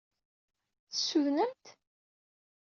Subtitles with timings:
[0.89, 1.65] Tessudnem-t?